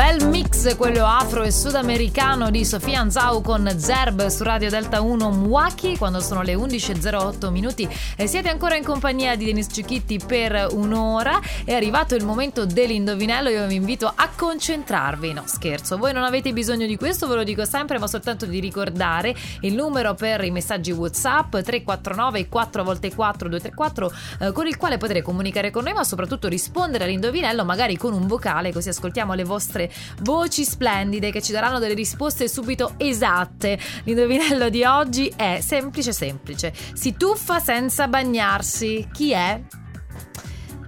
[0.00, 5.30] Bel mix quello afro e sudamericano di Sofia Anzau con Zerb su Radio Delta 1
[5.30, 7.86] Mwaki quando sono le 11.08 minuti.
[8.16, 11.38] E siete ancora in compagnia di Denis Cicchitti per un'ora.
[11.66, 15.34] È arrivato il momento dell'indovinello io vi invito a concentrarvi.
[15.34, 18.58] No scherzo voi non avete bisogno di questo ve lo dico sempre ma soltanto di
[18.58, 25.20] ricordare il numero per i messaggi whatsapp 349 4x4 234 eh, con il quale potrete
[25.20, 29.88] comunicare con noi ma soprattutto rispondere all'indovinello magari con un vocale così ascoltiamo le vostre
[30.20, 33.78] voci splendide che ci daranno delle risposte subito esatte.
[34.04, 36.72] L'indovinello di oggi è semplice semplice.
[36.94, 39.08] Si tuffa senza bagnarsi.
[39.12, 39.60] Chi è?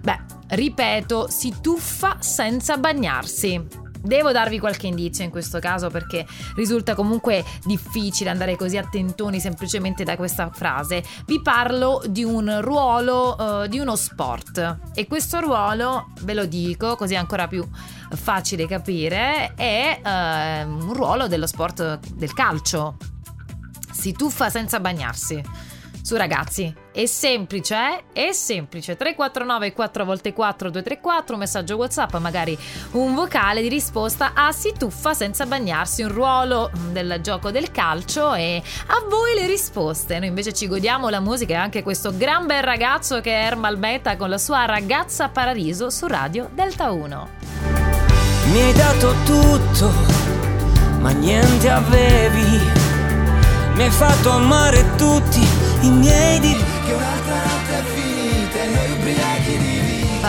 [0.00, 3.80] Beh, ripeto, si tuffa senza bagnarsi.
[4.04, 10.02] Devo darvi qualche indizio in questo caso perché risulta comunque difficile andare così attentoni semplicemente
[10.02, 11.04] da questa frase.
[11.24, 16.96] Vi parlo di un ruolo uh, di uno sport e questo ruolo, ve lo dico
[16.96, 17.64] così ancora più
[18.14, 22.96] facile capire, è uh, un ruolo dello sport del calcio.
[23.90, 25.42] Si tuffa senza bagnarsi.
[26.02, 27.76] Su ragazzi, è semplice,
[28.12, 28.28] eh?
[28.28, 28.96] È semplice.
[28.96, 32.58] 349 4 x 4 234, un messaggio WhatsApp, magari
[32.92, 38.34] un vocale di risposta a si tuffa senza bagnarsi, un ruolo del gioco del calcio
[38.34, 40.18] e a voi le risposte.
[40.18, 43.78] Noi invece ci godiamo la musica e anche questo gran bel ragazzo che è Ermal
[43.78, 47.61] Meta con la sua ragazza Paradiso su Radio Delta 1.
[48.52, 49.90] Mi hai dato tutto,
[51.00, 52.60] ma niente avevi.
[53.74, 55.40] Mi hai fatto amare tutti
[55.80, 59.81] i miei difetti che un'altra notte è finita e noi ubriachi di.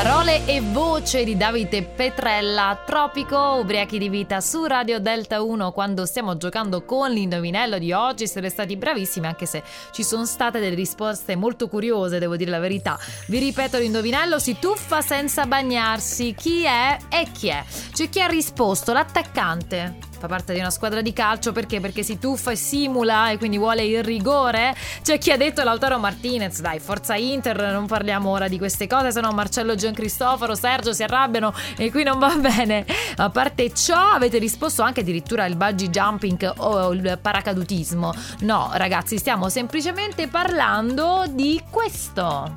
[0.03, 6.05] Parole e voce di Davide Petrella, Tropico, ubriachi di vita su Radio Delta 1 quando
[6.05, 8.27] stiamo giocando con l'indovinello di oggi.
[8.27, 12.59] Siete stati bravissimi anche se ci sono state delle risposte molto curiose, devo dire la
[12.59, 12.99] verità.
[13.27, 16.35] Vi ripeto l'indovinello, si tuffa senza bagnarsi.
[16.37, 17.63] Chi è e chi è?
[17.93, 21.81] C'è chi ha risposto, l'attaccante fa parte di una squadra di calcio perché?
[21.81, 24.73] Perché si tuffa e simula e quindi vuole il rigore.
[25.01, 29.11] C'è chi ha detto Lautaro Martinez, dai, forza Inter, non parliamo ora di queste cose,
[29.11, 32.85] se no Marcello Giancristoforo, Sergio si arrabbiano e qui non va bene.
[33.17, 38.13] A parte ciò, avete risposto anche addirittura il bungee jumping o il paracadutismo.
[38.41, 42.53] No, ragazzi, stiamo semplicemente parlando di questo.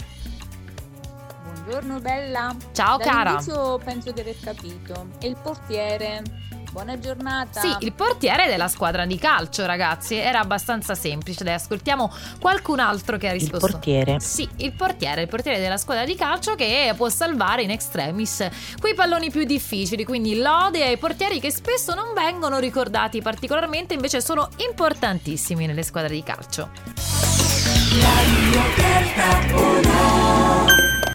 [1.64, 2.54] Buongiorno bella.
[2.70, 3.42] Ciao cara.
[3.84, 5.08] penso di aver capito.
[5.18, 6.44] È il portiere.
[6.76, 7.58] Buona giornata.
[7.58, 11.42] Sì, il portiere della squadra di calcio, ragazzi, era abbastanza semplice.
[11.42, 13.64] Dai, ascoltiamo qualcun altro che ha risposto.
[13.64, 14.20] Il portiere.
[14.20, 18.46] Sì, il portiere, il portiere della squadra di calcio che può salvare in extremis
[18.78, 20.04] quei palloni più difficili.
[20.04, 26.12] Quindi lode ai portieri che spesso non vengono ricordati particolarmente, invece sono importantissimi nelle squadre
[26.12, 26.68] di calcio.
[28.02, 30.45] La